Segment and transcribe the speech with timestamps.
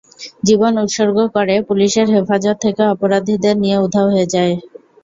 [0.43, 4.53] জীবন উৎসর্গ করে, পুলিশের হেফাজত থেকে অপরাধীদের নিয়ে উধাও হয়ে যায়।